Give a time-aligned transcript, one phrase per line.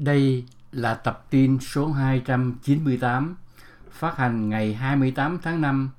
[0.00, 3.36] Đây là tập tin số 298
[3.90, 5.90] phát hành ngày 28 tháng 5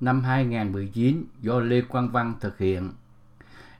[0.00, 2.92] năm 2019 do Lê Quang Văn thực hiện.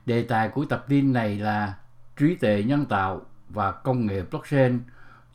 [0.05, 1.77] Đề tài của tập tin này là
[2.17, 4.79] trí tuệ nhân tạo và công nghệ blockchain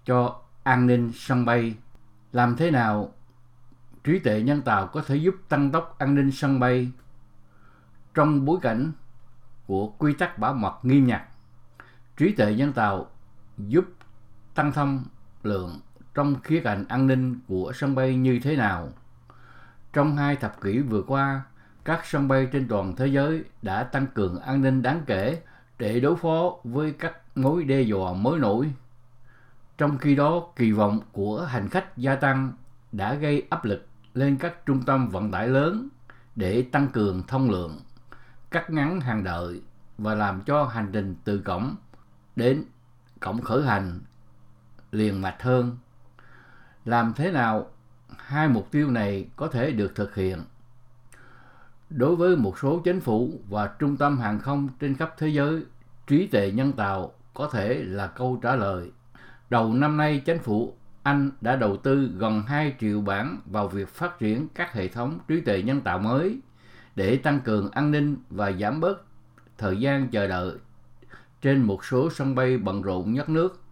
[0.05, 1.75] cho an ninh sân bay.
[2.33, 3.13] Làm thế nào
[4.05, 6.91] trí tuệ nhân tạo có thể giúp tăng tốc an ninh sân bay
[8.15, 8.93] trong bối cảnh
[9.67, 11.23] của quy tắc bảo mật nghiêm ngặt.
[12.17, 13.11] Trí tuệ nhân tạo
[13.59, 13.85] giúp
[14.55, 15.05] tăng thông
[15.43, 15.81] lượng
[16.15, 18.89] trong khía cạnh an ninh của sân bay như thế nào?
[19.93, 21.43] Trong hai thập kỷ vừa qua,
[21.85, 25.43] các sân bay trên toàn thế giới đã tăng cường an ninh đáng kể
[25.79, 28.73] để đối phó với các mối đe dọa mới nổi.
[29.79, 32.53] Trong khi đó, kỳ vọng của hành khách gia tăng
[32.93, 35.89] đã gây áp lực lên các trung tâm vận tải lớn
[36.37, 37.81] để tăng cường thông lượng,
[38.51, 39.63] cắt ngắn hàng đợi
[39.99, 41.75] và làm cho hành trình từ cổng
[42.37, 42.65] đến
[43.21, 44.01] cổng khởi hành
[44.95, 45.77] liền mạch hơn.
[46.85, 47.71] Làm thế nào
[48.17, 50.39] hai mục tiêu này có thể được thực hiện?
[51.91, 55.65] Đối với một số chính phủ và trung tâm hàng không trên khắp thế giới,
[56.07, 58.91] trí tuệ nhân tạo có thể là câu trả lời.
[59.51, 63.89] Đầu năm nay, chính phủ Anh đã đầu tư gần 2 triệu bảng vào việc
[63.89, 66.39] phát triển các hệ thống trí tuệ nhân tạo mới
[66.97, 69.03] để tăng cường an ninh và giảm bớt
[69.59, 70.57] thời gian chờ đợi
[71.43, 73.64] trên một số sân bay bận rộn nhất nước.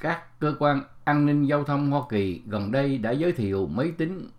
[0.00, 3.92] Các cơ quan an ninh giao thông Hoa Kỳ gần đây đã giới thiệu máy
[3.98, 4.30] tính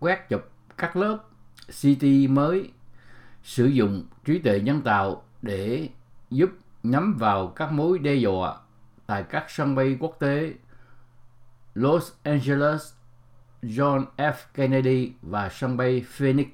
[0.00, 1.18] quét chụp các lớp
[1.66, 2.70] CT mới
[3.42, 5.88] sử dụng trí tuệ nhân tạo để
[6.30, 6.50] giúp
[6.82, 8.56] nhắm vào các mối đe dọa
[9.06, 10.54] tại các sân bay quốc tế
[11.74, 12.92] Los Angeles,
[13.62, 14.32] John F.
[14.54, 16.46] Kennedy và sân bay Phoenix.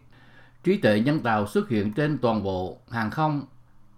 [0.64, 3.46] Trí tuệ nhân tạo xuất hiện trên toàn bộ hàng không,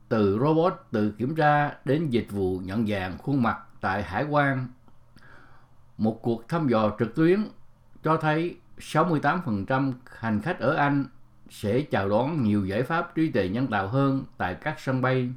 [0.09, 4.69] từ robot tự kiểm tra đến dịch vụ nhận dạng khuôn mặt tại hải quan.
[5.99, 7.49] Một cuộc thăm dò trực tuyến
[8.03, 11.05] cho thấy 68% hành khách ở Anh
[11.51, 15.31] sẽ chào đón nhiều giải pháp trí tuệ nhân tạo hơn tại các sân bay.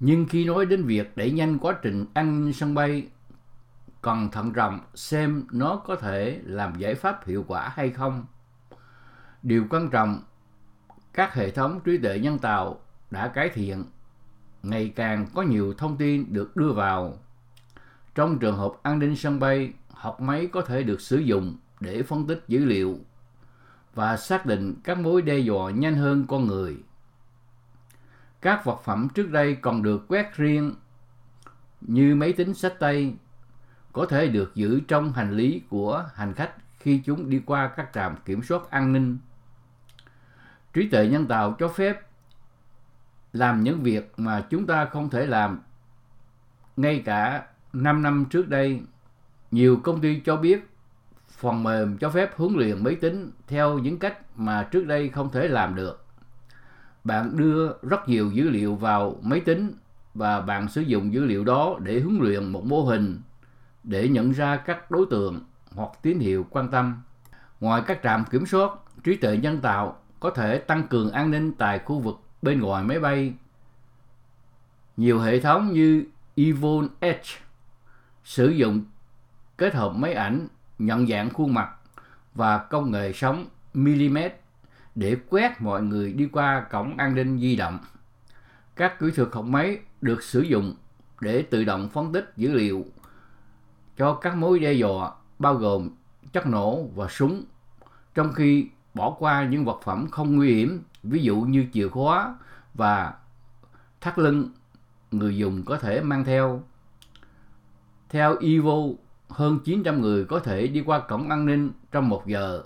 [0.00, 3.08] Nhưng khi nói đến việc đẩy nhanh quá trình an ninh sân bay,
[4.02, 8.26] cần thận trọng xem nó có thể làm giải pháp hiệu quả hay không.
[9.42, 10.22] Điều quan trọng,
[11.12, 12.80] các hệ thống trí tuệ nhân tạo
[13.10, 13.84] đã cải thiện,
[14.62, 17.18] ngày càng có nhiều thông tin được đưa vào.
[18.16, 22.02] Trong trường hợp an ninh sân bay, học máy có thể được sử dụng để
[22.02, 22.98] phân tích dữ liệu
[23.94, 26.76] và xác định các mối đe dọa nhanh hơn con người.
[28.40, 30.74] Các vật phẩm trước đây còn được quét riêng
[31.80, 33.14] như máy tính sách tay
[33.92, 37.90] có thể được giữ trong hành lý của hành khách khi chúng đi qua các
[37.94, 39.18] trạm kiểm soát an ninh.
[40.72, 42.06] Trí tuệ nhân tạo cho phép
[43.32, 45.60] làm những việc mà chúng ta không thể làm
[46.76, 47.46] ngay cả
[47.82, 48.80] 5 năm trước đây.
[49.50, 50.68] Nhiều công ty cho biết
[51.28, 55.30] phần mềm cho phép huấn luyện máy tính theo những cách mà trước đây không
[55.32, 56.04] thể làm được.
[57.04, 59.72] Bạn đưa rất nhiều dữ liệu vào máy tính
[60.14, 63.20] và bạn sử dụng dữ liệu đó để huấn luyện một mô hình
[63.84, 65.40] để nhận ra các đối tượng
[65.74, 67.02] hoặc tín hiệu quan tâm.
[67.60, 68.70] Ngoài các trạm kiểm soát,
[69.04, 72.84] trí tuệ nhân tạo có thể tăng cường an ninh tại khu vực bên ngoài
[72.84, 73.34] máy bay.
[74.96, 76.04] Nhiều hệ thống như
[76.36, 77.45] Evon Edge
[78.26, 78.84] sử dụng
[79.56, 80.48] kết hợp máy ảnh
[80.78, 81.70] nhận dạng khuôn mặt
[82.34, 84.18] và công nghệ sóng mm
[84.94, 87.78] để quét mọi người đi qua cổng an ninh di động.
[88.76, 90.74] Các kỹ thuật học máy được sử dụng
[91.20, 92.84] để tự động phân tích dữ liệu
[93.96, 95.90] cho các mối đe dọa bao gồm
[96.32, 97.44] chất nổ và súng,
[98.14, 102.36] trong khi bỏ qua những vật phẩm không nguy hiểm, ví dụ như chìa khóa
[102.74, 103.14] và
[104.00, 104.50] thắt lưng
[105.10, 106.62] người dùng có thể mang theo.
[108.08, 108.76] Theo Evo,
[109.28, 112.62] hơn 900 người có thể đi qua cổng an ninh trong một giờ,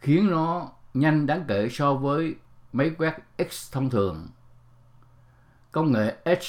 [0.00, 2.34] khiến nó nhanh đáng kể so với
[2.72, 3.14] máy quét
[3.50, 4.28] X thông thường.
[5.72, 6.48] Công nghệ Edge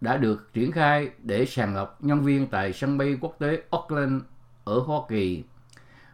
[0.00, 4.22] đã được triển khai để sàng lọc nhân viên tại sân bay quốc tế Auckland
[4.64, 5.44] ở Hoa Kỳ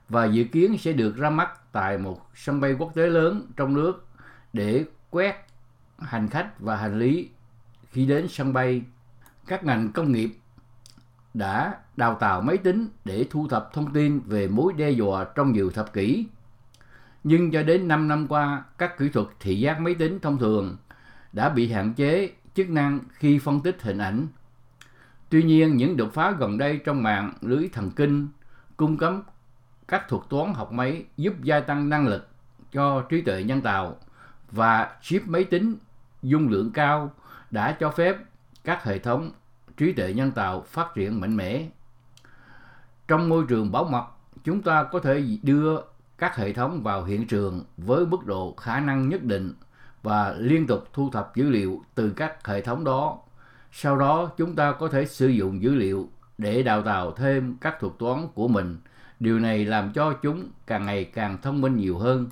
[0.09, 3.75] và dự kiến sẽ được ra mắt tại một sân bay quốc tế lớn trong
[3.75, 4.07] nước
[4.53, 5.47] để quét
[5.99, 7.29] hành khách và hành lý
[7.91, 8.83] khi đến sân bay.
[9.47, 10.31] Các ngành công nghiệp
[11.35, 15.53] đã đào tạo máy tính để thu thập thông tin về mối đe dọa trong
[15.53, 16.27] nhiều thập kỷ.
[17.25, 20.77] Nhưng cho đến 5 năm qua, các kỹ thuật thị giác máy tính thông thường
[21.33, 24.27] đã bị hạn chế chức năng khi phân tích hình ảnh.
[25.29, 28.29] Tuy nhiên, những đột phá gần đây trong mạng lưới thần kinh
[28.77, 29.15] cung cấp
[29.89, 32.29] các thuật toán học máy giúp gia tăng năng lực
[32.73, 33.97] cho trí tuệ nhân tạo
[34.51, 35.77] và chip máy tính
[36.23, 37.11] dung lượng cao
[37.51, 38.17] đã cho phép
[38.65, 39.31] các hệ thống
[39.81, 41.67] trí tuệ nhân tạo phát triển mạnh mẽ.
[43.09, 44.05] Trong môi trường bảo mật,
[44.45, 45.81] chúng ta có thể đưa
[46.19, 49.55] các hệ thống vào hiện trường với mức độ khả năng nhất định
[50.03, 53.19] và liên tục thu thập dữ liệu từ các hệ thống đó.
[53.73, 57.81] Sau đó, chúng ta có thể sử dụng dữ liệu để đào tạo thêm các
[57.81, 58.79] thuật toán của mình.
[59.21, 62.29] Điều này làm cho chúng càng ngày càng thông minh nhiều hơn.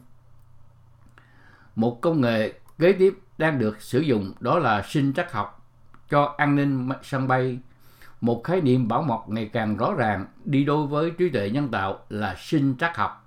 [1.77, 5.58] Một công nghệ kế tiếp đang được sử dụng đó là sinh trắc học
[6.11, 7.59] cho an ninh sân bay.
[8.21, 11.69] Một khái niệm bảo mật ngày càng rõ ràng đi đôi với trí tuệ nhân
[11.69, 13.27] tạo là sinh trắc học.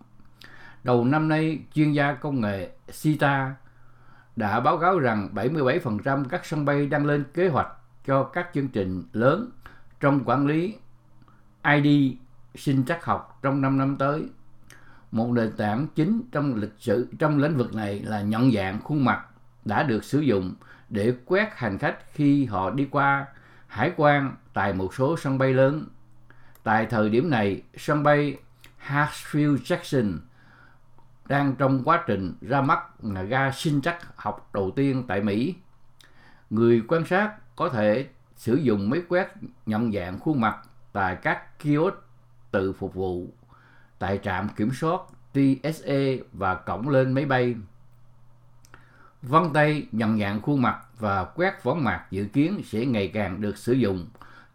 [0.83, 2.69] Đầu năm nay, chuyên gia công nghệ
[3.01, 3.55] CITA
[4.35, 7.67] đã báo cáo rằng 77% các sân bay đang lên kế hoạch
[8.05, 9.49] cho các chương trình lớn
[9.99, 10.75] trong quản lý
[11.63, 12.13] ID
[12.55, 14.25] sinh trắc học trong 5 năm tới.
[15.11, 19.05] Một nền tảng chính trong lịch sử trong lĩnh vực này là nhận dạng khuôn
[19.05, 19.25] mặt
[19.65, 20.53] đã được sử dụng
[20.91, 23.25] để quét hành khách khi họ đi qua
[23.67, 25.87] hải quan tại một số sân bay lớn.
[26.63, 28.37] Tại thời điểm này, sân bay
[28.87, 30.17] Hartsfield Jackson
[31.25, 35.55] đang trong quá trình ra mắt là ga sinh chắc học đầu tiên tại Mỹ.
[36.49, 39.33] Người quan sát có thể sử dụng máy quét
[39.65, 40.57] nhận dạng khuôn mặt
[40.93, 41.95] tại các kiosk
[42.51, 43.27] tự phục vụ
[43.99, 45.01] tại trạm kiểm soát
[45.33, 46.01] TSA
[46.33, 47.55] và cổng lên máy bay.
[49.21, 53.41] Vân tay nhận dạng khuôn mặt và quét võng mạc dự kiến sẽ ngày càng
[53.41, 54.07] được sử dụng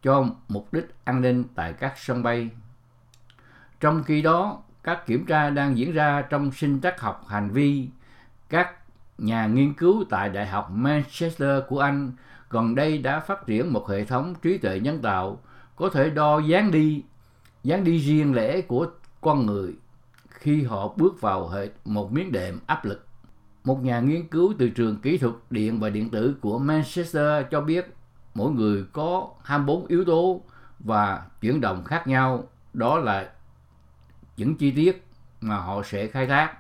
[0.02, 2.50] cho mục đích an ninh tại các sân bay.
[3.80, 7.88] Trong khi đó, các kiểm tra đang diễn ra trong sinh trắc học hành vi.
[8.48, 8.70] Các
[9.18, 12.12] nhà nghiên cứu tại Đại học Manchester của Anh
[12.50, 15.40] gần đây đã phát triển một hệ thống trí tuệ nhân tạo
[15.76, 17.02] có thể đo dáng đi,
[17.64, 18.86] dáng đi riêng lẻ của
[19.20, 19.74] con người
[20.28, 23.05] khi họ bước vào hệ một miếng đệm áp lực.
[23.66, 27.60] Một nhà nghiên cứu từ trường kỹ thuật điện và điện tử của Manchester cho
[27.60, 27.94] biết
[28.34, 30.42] mỗi người có 24 yếu tố
[30.78, 32.44] và chuyển động khác nhau.
[32.72, 33.30] Đó là
[34.36, 35.06] những chi tiết
[35.40, 36.54] mà họ sẽ khai thác.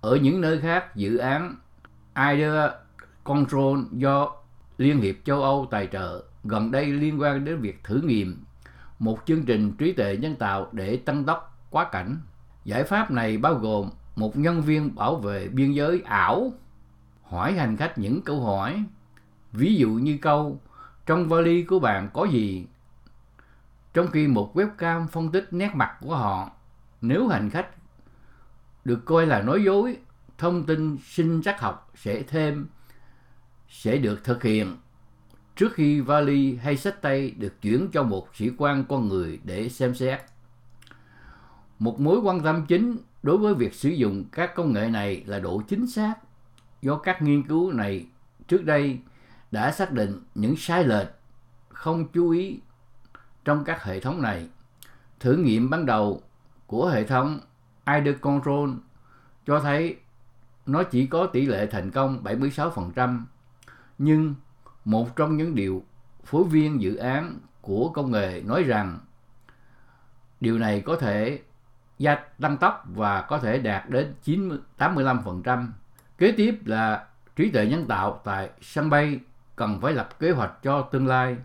[0.00, 1.56] Ở những nơi khác, dự án
[2.16, 2.70] Idea
[3.24, 4.30] Control do
[4.78, 8.44] Liên hiệp châu Âu tài trợ gần đây liên quan đến việc thử nghiệm
[8.98, 12.20] một chương trình trí tuệ nhân tạo để tăng tốc quá cảnh.
[12.64, 16.52] Giải pháp này bao gồm một nhân viên bảo vệ biên giới ảo
[17.22, 18.84] hỏi hành khách những câu hỏi.
[19.52, 20.60] Ví dụ như câu,
[21.06, 22.66] trong vali của bạn có gì?
[23.94, 26.50] Trong khi một webcam phân tích nét mặt của họ,
[27.00, 27.68] nếu hành khách
[28.84, 29.96] được coi là nói dối,
[30.38, 32.66] thông tin sinh trắc học sẽ thêm,
[33.68, 34.76] sẽ được thực hiện.
[35.56, 39.68] Trước khi vali hay sách tay được chuyển cho một sĩ quan con người để
[39.68, 40.20] xem xét.
[41.78, 42.96] Một mối quan tâm chính
[43.26, 46.14] đối với việc sử dụng các công nghệ này là độ chính xác
[46.82, 48.06] do các nghiên cứu này
[48.48, 48.98] trước đây
[49.50, 51.08] đã xác định những sai lệch
[51.68, 52.60] không chú ý
[53.44, 54.48] trong các hệ thống này.
[55.20, 56.22] Thử nghiệm ban đầu
[56.66, 57.40] của hệ thống
[57.86, 58.70] ID Control
[59.46, 59.96] cho thấy
[60.66, 63.20] nó chỉ có tỷ lệ thành công 76%,
[63.98, 64.34] nhưng
[64.84, 65.84] một trong những điều
[66.24, 68.98] phối viên dự án của công nghệ nói rằng
[70.40, 71.40] điều này có thể
[71.98, 75.68] gia tăng tốc và có thể đạt đến 90, 85%.
[76.18, 77.06] Kế tiếp là
[77.36, 79.20] trí tuệ nhân tạo tại sân bay
[79.56, 81.36] cần phải lập kế hoạch cho tương lai.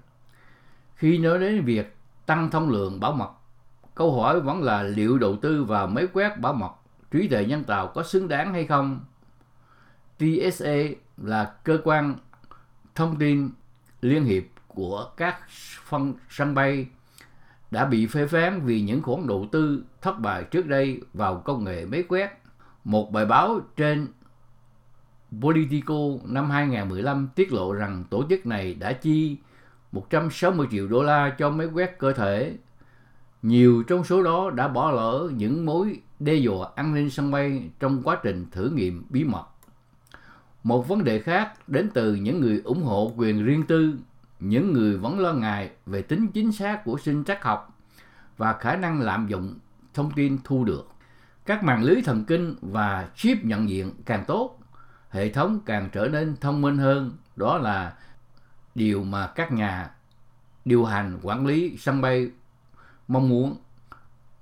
[0.96, 1.96] Khi nói đến việc
[2.26, 3.32] tăng thông lượng bảo mật,
[3.96, 6.72] câu hỏi vẫn là liệu đầu tư vào máy quét bảo mật
[7.12, 9.06] trí tuệ nhân tạo có xứng đáng hay không?
[10.18, 10.76] TSA
[11.18, 12.16] là cơ quan
[12.96, 13.50] thông tin
[14.02, 15.40] liên hiệp của các
[15.86, 16.88] phân sân bay
[17.72, 21.64] đã bị phê phán vì những khoản đầu tư thất bại trước đây vào công
[21.64, 22.30] nghệ máy quét.
[22.84, 24.08] Một bài báo trên
[25.42, 29.38] Politico năm 2015 tiết lộ rằng tổ chức này đã chi
[29.92, 32.58] 160 triệu đô la cho máy quét cơ thể.
[33.42, 37.70] Nhiều trong số đó đã bỏ lỡ những mối đe dọa an ninh sân bay
[37.80, 39.46] trong quá trình thử nghiệm bí mật.
[40.64, 43.94] Một vấn đề khác đến từ những người ủng hộ quyền riêng tư,
[44.42, 47.78] những người vẫn lo ngại về tính chính xác của sinh trắc học
[48.38, 49.56] và khả năng lạm dụng
[49.94, 50.92] thông tin thu được.
[51.46, 54.60] Các mạng lưới thần kinh và chip nhận diện càng tốt,
[55.10, 57.12] hệ thống càng trở nên thông minh hơn.
[57.36, 57.94] Đó là
[58.76, 59.90] điều mà các nhà
[60.66, 62.32] điều hành quản lý sân bay
[63.08, 63.56] mong muốn.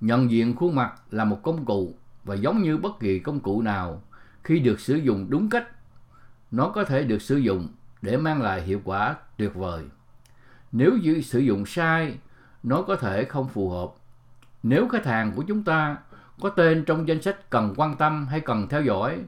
[0.01, 3.62] Nhận diện khuôn mặt là một công cụ và giống như bất kỳ công cụ
[3.62, 4.01] nào
[4.44, 5.68] khi được sử dụng đúng cách
[6.51, 7.68] nó có thể được sử dụng
[8.01, 9.84] để mang lại hiệu quả tuyệt vời.
[10.72, 12.17] Nếu như sử dụng sai,
[12.63, 13.89] nó có thể không phù hợp.
[14.63, 15.98] Nếu khách hàng của chúng ta
[16.41, 19.19] có tên trong danh sách cần quan tâm hay cần theo dõi,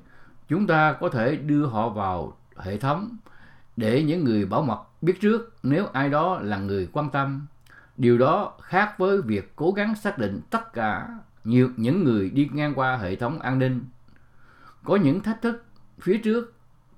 [0.47, 3.17] chúng ta có thể đưa họ vào hệ thống
[3.77, 7.47] để những người bảo mật biết trước nếu ai đó là người quan tâm.
[7.97, 11.07] Điều đó khác với việc cố gắng xác định tất cả
[11.43, 13.85] nhiều những người đi ngang qua hệ thống an ninh.
[14.83, 15.65] Có những thách thức
[16.01, 16.53] phía trước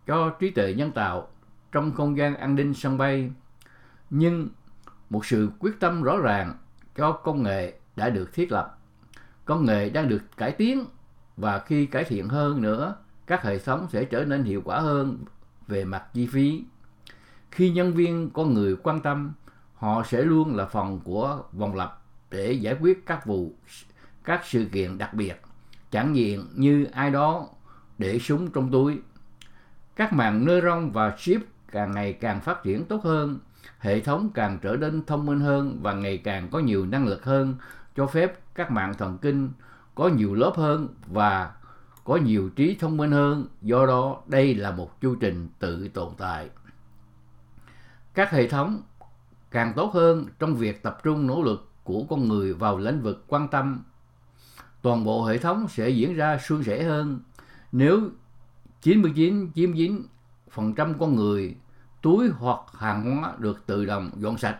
[0.08, 1.28] cho trí tuệ nhân tạo
[1.74, 3.32] trong không gian an ninh sân bay,
[4.10, 4.50] nhưng
[5.10, 6.54] một sự quyết tâm rõ ràng
[6.96, 8.80] cho công nghệ đã được thiết lập.
[9.46, 10.86] Công nghệ đang được cải tiến
[11.38, 12.96] và khi cải thiện hơn nữa,
[13.28, 15.18] các hệ thống sẽ trở nên hiệu quả hơn
[15.68, 16.64] về mặt chi phí.
[17.52, 19.34] Khi nhân viên con người quan tâm,
[19.76, 22.02] họ sẽ luôn là phần của vòng lặp
[22.32, 23.54] để giải quyết các vụ,
[24.24, 25.42] các sự kiện đặc biệt,
[25.92, 27.48] chẳng diện như ai đó
[27.98, 29.00] để súng trong túi.
[29.96, 31.42] Các mạng neuron và chip
[31.74, 33.40] càng ngày càng phát triển tốt hơn,
[33.80, 37.24] hệ thống càng trở nên thông minh hơn và ngày càng có nhiều năng lực
[37.26, 37.56] hơn,
[37.96, 39.50] cho phép các mạng thần kinh
[39.96, 41.52] có nhiều lớp hơn và
[42.04, 46.14] có nhiều trí thông minh hơn, do đó đây là một chu trình tự tồn
[46.18, 46.50] tại.
[48.14, 48.82] Các hệ thống
[49.52, 53.24] càng tốt hơn trong việc tập trung nỗ lực của con người vào lĩnh vực
[53.28, 53.84] quan tâm.
[54.82, 57.20] Toàn bộ hệ thống sẽ diễn ra suôn sẻ hơn
[57.72, 58.10] nếu
[58.82, 60.04] 99 chiếm 9
[60.54, 61.56] phần trăm con người,
[62.02, 64.58] túi hoặc hàng hóa được tự động dọn sạch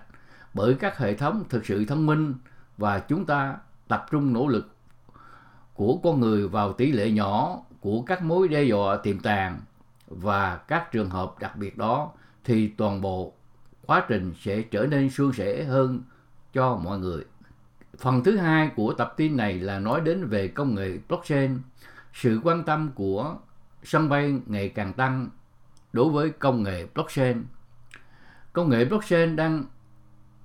[0.54, 2.34] bởi các hệ thống thực sự thông minh
[2.78, 3.56] và chúng ta
[3.88, 4.76] tập trung nỗ lực
[5.74, 9.60] của con người vào tỷ lệ nhỏ của các mối đe dọa tiềm tàng
[10.08, 12.12] và các trường hợp đặc biệt đó
[12.44, 13.34] thì toàn bộ
[13.86, 16.02] quá trình sẽ trở nên suôn sẻ hơn
[16.54, 17.26] cho mọi người.
[17.98, 21.60] Phần thứ hai của tập tin này là nói đến về công nghệ blockchain.
[22.14, 23.36] Sự quan tâm của
[23.84, 25.30] sân bay ngày càng tăng
[25.94, 27.46] đối với công nghệ blockchain.
[28.54, 29.66] Công nghệ blockchain đang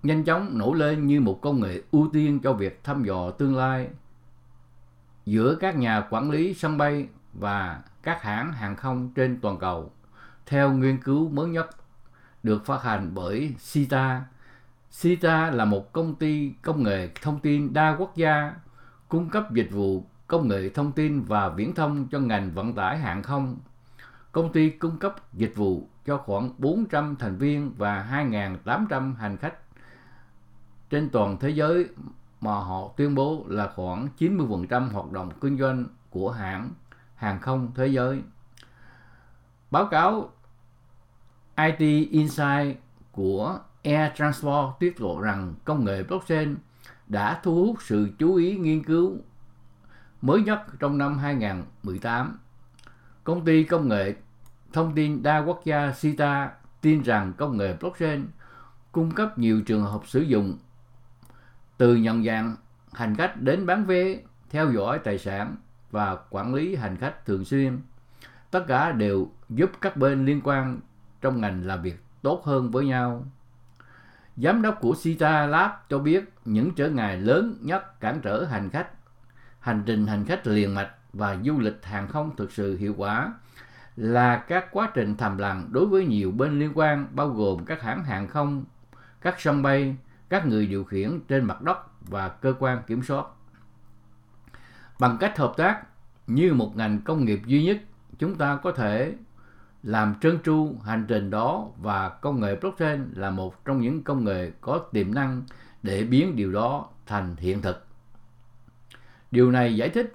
[0.03, 3.57] nhanh chóng nổi lên như một công nghệ ưu tiên cho việc thăm dò tương
[3.57, 3.89] lai
[5.27, 9.93] giữa các nhà quản lý sân bay và các hãng hàng không trên toàn cầu.
[10.47, 11.71] Theo nghiên cứu mới nhất
[12.43, 14.23] được phát hành bởi CITA,
[15.01, 18.53] CITA là một công ty công nghệ thông tin đa quốc gia
[19.09, 22.99] cung cấp dịch vụ công nghệ thông tin và viễn thông cho ngành vận tải
[22.99, 23.59] hàng không.
[24.39, 29.55] Công ty cung cấp dịch vụ cho khoảng 400 thành viên và 2.800 hành khách
[30.91, 31.89] trên toàn thế giới
[32.41, 36.71] mà họ tuyên bố là khoảng 90% hoạt động kinh doanh của hãng
[37.15, 38.23] hàng không thế giới.
[39.71, 40.31] Báo cáo
[41.57, 42.79] IT Insight
[43.13, 46.57] của Air Transport tiết lộ rằng công nghệ blockchain
[47.07, 49.17] đã thu hút sự chú ý nghiên cứu
[50.23, 52.39] mới nhất trong năm 2018.
[53.25, 54.15] Công ty công nghệ
[54.73, 58.27] thông tin đa quốc gia Sita tin rằng công nghệ blockchain
[58.93, 60.59] cung cấp nhiều trường hợp sử dụng
[61.79, 62.57] từ nhận dạng
[62.93, 64.17] hành khách đến bán vé,
[64.51, 65.57] theo dõi tài sản
[65.91, 67.81] và quản lý hành khách thường xuyên.
[68.51, 70.81] Tất cả đều giúp các bên liên quan
[71.21, 73.27] trong ngành làm việc tốt hơn với nhau.
[74.37, 78.71] Giám đốc của Sita Lab cho biết những trở ngại lớn nhất cản trở hành
[78.71, 78.89] khách,
[79.61, 83.33] hành trình hành khách liền mạch và du lịch hàng không thực sự hiệu quả
[83.99, 87.83] là các quá trình thầm lặng đối với nhiều bên liên quan bao gồm các
[87.83, 88.65] hãng hàng không,
[89.21, 89.97] các sân bay,
[90.29, 93.27] các người điều khiển trên mặt đất và cơ quan kiểm soát.
[94.99, 95.83] Bằng cách hợp tác
[96.27, 97.79] như một ngành công nghiệp duy nhất,
[98.19, 99.15] chúng ta có thể
[99.83, 104.25] làm trơn tru hành trình đó và công nghệ blockchain là một trong những công
[104.25, 105.43] nghệ có tiềm năng
[105.83, 107.87] để biến điều đó thành hiện thực.
[109.31, 110.15] Điều này giải thích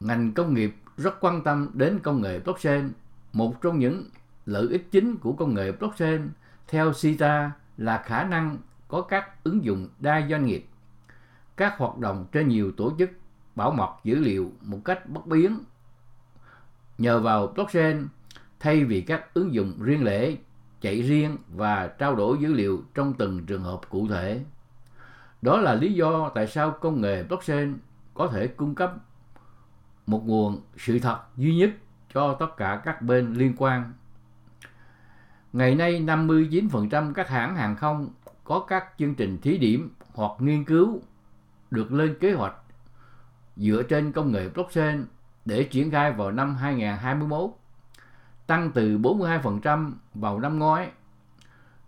[0.00, 2.92] ngành công nghiệp rất quan tâm đến công nghệ blockchain.
[3.32, 4.04] Một trong những
[4.46, 6.30] lợi ích chính của công nghệ blockchain
[6.68, 8.58] theo CITA là khả năng
[8.88, 10.66] có các ứng dụng đa doanh nghiệp,
[11.56, 13.10] các hoạt động trên nhiều tổ chức
[13.54, 15.58] bảo mật dữ liệu một cách bất biến.
[16.98, 18.08] Nhờ vào blockchain,
[18.60, 20.32] thay vì các ứng dụng riêng lẻ
[20.80, 24.44] chạy riêng và trao đổi dữ liệu trong từng trường hợp cụ thể.
[25.42, 27.78] Đó là lý do tại sao công nghệ blockchain
[28.14, 28.94] có thể cung cấp
[30.06, 31.70] một nguồn sự thật duy nhất
[32.14, 33.92] cho tất cả các bên liên quan.
[35.52, 38.10] Ngày nay, 59% các hãng hàng không
[38.44, 41.00] có các chương trình thí điểm hoặc nghiên cứu
[41.70, 42.54] được lên kế hoạch
[43.56, 45.06] dựa trên công nghệ blockchain
[45.44, 47.50] để triển khai vào năm 2021,
[48.46, 50.90] tăng từ 42% vào năm ngoái.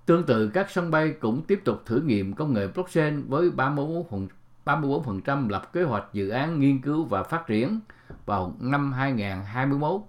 [0.06, 4.26] Tương tự các sân bay cũng tiếp tục thử nghiệm công nghệ blockchain với 34%,
[4.64, 7.80] 34% lập kế hoạch dự án nghiên cứu và phát triển
[8.26, 10.00] vào năm 2021.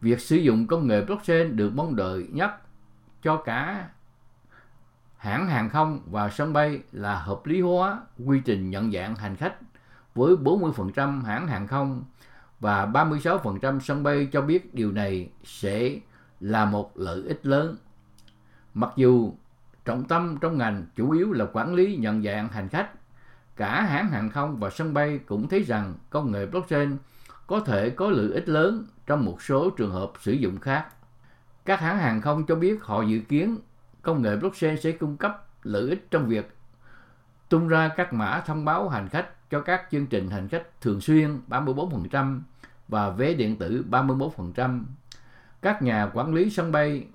[0.00, 2.50] Việc sử dụng công nghệ blockchain được mong đợi nhất
[3.22, 3.88] cho cả
[5.16, 9.36] hãng hàng không và sân bay là hợp lý hóa quy trình nhận dạng hành
[9.36, 9.54] khách
[10.14, 12.04] với 40% hãng hàng không
[12.60, 15.96] và 36% sân bay cho biết điều này sẽ
[16.40, 17.76] là một lợi ích lớn.
[18.74, 19.32] Mặc dù
[19.84, 22.90] trọng tâm trong ngành chủ yếu là quản lý nhận dạng hành khách,
[23.56, 26.96] cả hãng hàng không và sân bay cũng thấy rằng công nghệ blockchain
[27.46, 30.86] có thể có lợi ích lớn trong một số trường hợp sử dụng khác.
[31.64, 33.58] Các hãng hàng không cho biết họ dự kiến
[34.02, 36.56] công nghệ blockchain sẽ cung cấp lợi ích trong việc
[37.48, 41.00] tung ra các mã thông báo hành khách cho các chương trình hành khách thường
[41.00, 42.40] xuyên 34%
[42.88, 44.82] và vé điện tử 31%.
[45.62, 47.06] Các nhà quản lý sân bay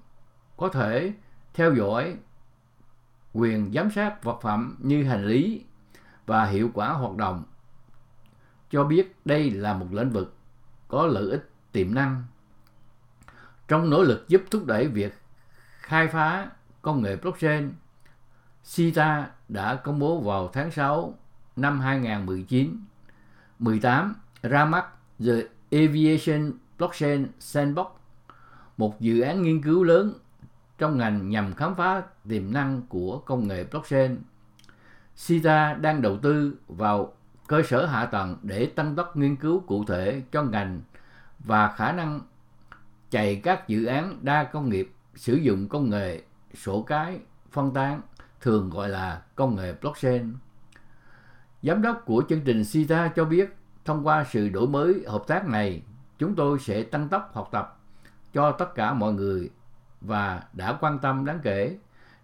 [0.58, 1.14] có thể
[1.54, 2.16] theo dõi
[3.34, 5.66] quyền giám sát vật phẩm như hành lý
[6.28, 7.44] và hiệu quả hoạt động
[8.70, 10.36] cho biết đây là một lĩnh vực
[10.88, 12.24] có lợi ích tiềm năng.
[13.68, 15.18] Trong nỗ lực giúp thúc đẩy việc
[15.78, 16.48] khai phá
[16.82, 17.74] công nghệ blockchain,
[18.76, 21.14] CITA đã công bố vào tháng 6
[21.56, 22.80] năm 2019
[23.60, 24.86] 18 ra mắt
[25.20, 25.34] The
[25.72, 27.88] Aviation Blockchain Sandbox,
[28.78, 30.14] một dự án nghiên cứu lớn
[30.78, 34.18] trong ngành nhằm khám phá tiềm năng của công nghệ blockchain.
[35.26, 37.14] CITA đang đầu tư vào
[37.48, 40.82] cơ sở hạ tầng để tăng tốc nghiên cứu cụ thể cho ngành
[41.40, 42.22] và khả năng
[43.12, 46.22] chạy các dự án đa công nghiệp sử dụng công nghệ
[46.54, 47.20] sổ cái
[47.52, 48.02] phân tán
[48.42, 50.34] thường gọi là công nghệ blockchain.
[51.64, 53.56] Giám đốc của chương trình CITA cho biết
[53.86, 55.82] thông qua sự đổi mới hợp tác này,
[56.18, 57.80] chúng tôi sẽ tăng tốc học tập
[58.34, 59.50] cho tất cả mọi người
[60.02, 61.78] và đã quan tâm đáng kể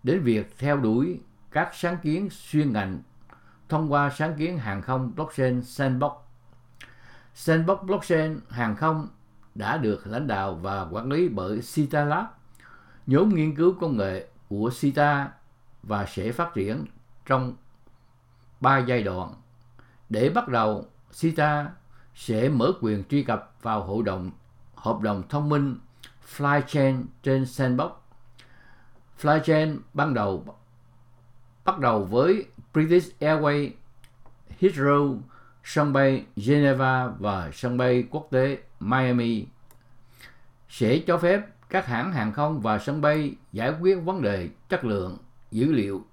[0.03, 1.19] đến việc theo đuổi
[1.53, 3.01] các sáng kiến xuyên ngành
[3.69, 6.11] thông qua sáng kiến hàng không blockchain Sandbox.
[7.33, 9.07] Sandbox blockchain hàng không
[9.55, 12.25] đã được lãnh đạo và quản lý bởi Sita Lab,
[13.07, 15.31] nhóm nghiên cứu công nghệ của Sita
[15.83, 16.85] và sẽ phát triển
[17.25, 17.55] trong
[18.59, 19.33] ba giai đoạn.
[20.09, 21.71] Để bắt đầu, Sita
[22.15, 24.31] sẽ mở quyền truy cập vào hội đồng
[24.75, 25.77] hợp đồng thông minh
[26.37, 27.91] Flychain trên Sandbox.
[29.21, 30.45] Flychain ban đầu
[31.65, 33.69] bắt đầu với British Airways,
[34.59, 35.19] Heathrow,
[35.63, 39.45] sân bay Geneva và sân bay quốc tế Miami
[40.69, 44.85] sẽ cho phép các hãng hàng không và sân bay giải quyết vấn đề chất
[44.85, 45.17] lượng
[45.51, 46.05] dữ liệu,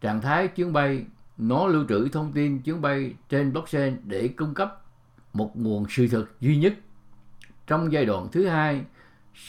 [0.00, 1.04] trạng thái chuyến bay,
[1.36, 4.82] nó lưu trữ thông tin chuyến bay trên blockchain để cung cấp
[5.32, 6.74] một nguồn sự thật duy nhất.
[7.66, 8.84] Trong giai đoạn thứ hai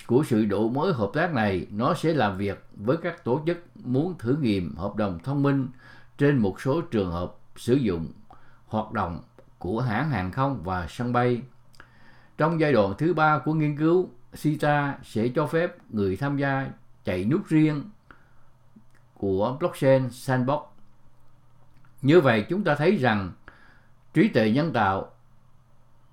[0.08, 3.64] của sự đổi mới hợp tác này, nó sẽ làm việc với các tổ chức
[3.84, 5.68] muốn thử nghiệm hợp đồng thông minh
[6.18, 8.14] trên một số trường hợp sử dụng
[8.68, 9.22] hoạt động
[9.60, 11.42] của hãng hàng không và sân bay.
[12.38, 14.10] Trong giai đoạn thứ ba của nghiên cứu,
[14.42, 16.68] CITA sẽ cho phép người tham gia
[17.06, 17.84] chạy nút riêng
[19.14, 20.60] của blockchain sandbox.
[22.02, 23.32] Như vậy chúng ta thấy rằng
[24.14, 25.12] trí tuệ nhân tạo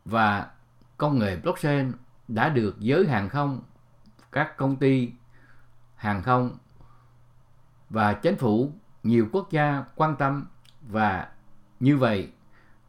[0.05, 0.51] và
[0.97, 1.93] công nghệ blockchain
[2.29, 3.63] đã được giới hàng không,
[4.33, 5.13] các công ty
[5.95, 6.59] hàng không
[7.91, 10.47] và chính phủ nhiều quốc gia quan tâm
[10.83, 11.29] và
[11.81, 12.31] như vậy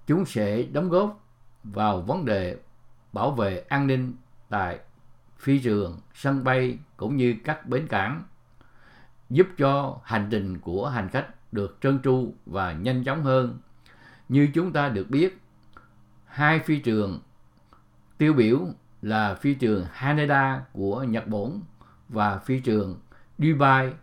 [0.08, 1.26] chúng sẽ đóng góp
[1.64, 2.58] vào vấn đề
[3.14, 4.14] bảo vệ an ninh
[4.50, 4.80] tại
[5.38, 8.24] phi trường, sân bay cũng như các bến cảng,
[9.30, 13.60] giúp cho hành trình của hành khách được trơn tru và nhanh chóng hơn.
[14.30, 15.42] Như chúng ta được biết,
[16.26, 17.20] hai phi trường
[18.18, 18.60] tiêu biểu
[19.04, 21.62] là phi trường Haneda của Nhật Bản
[22.10, 23.00] và phi trường
[23.38, 23.94] Dubai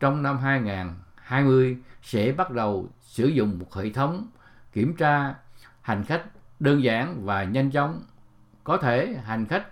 [0.00, 4.28] trong năm 2020 sẽ bắt đầu sử dụng một hệ thống
[4.72, 5.34] kiểm tra
[5.80, 6.24] hành khách
[6.60, 8.02] đơn giản và nhanh chóng.
[8.64, 9.66] Có thể hành khách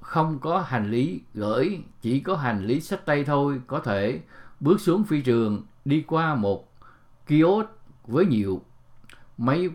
[0.00, 4.20] không có hành lý gửi, chỉ có hành lý sách tay thôi, có thể
[4.60, 6.72] bước xuống phi trường đi qua một
[7.26, 7.68] kiosk
[8.06, 8.62] với nhiều
[9.38, 9.68] máy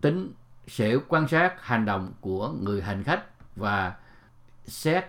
[0.00, 0.32] tính
[0.66, 3.24] sẽ quan sát hành động của người hành khách
[3.56, 3.96] và
[4.64, 5.04] xét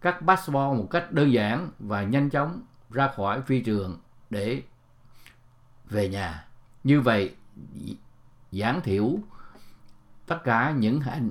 [0.00, 3.98] các passport một cách đơn giản và nhanh chóng ra khỏi phi trường
[4.30, 4.62] để
[5.90, 6.46] về nhà.
[6.84, 7.34] Như vậy
[8.52, 9.18] giảm thiểu
[10.26, 11.30] tất cả những hành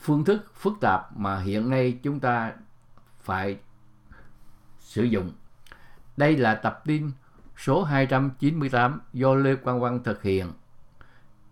[0.00, 2.52] phương thức phức tạp mà hiện nay chúng ta
[3.20, 3.58] phải
[4.78, 5.32] sử dụng.
[6.16, 7.10] Đây là tập tin
[7.56, 10.52] số 298 do Lê Quang Văn thực hiện.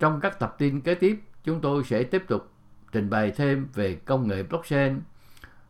[0.01, 2.51] Trong các tập tin kế tiếp, chúng tôi sẽ tiếp tục
[2.91, 5.01] trình bày thêm về công nghệ blockchain,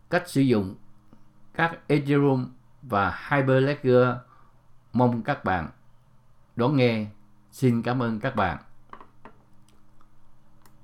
[0.09, 0.75] cách sử dụng
[1.53, 2.47] các Ethereum
[2.81, 4.07] và Hyperledger.
[4.93, 5.69] Mong các bạn
[6.55, 7.05] đón nghe.
[7.51, 8.57] Xin cảm ơn các bạn.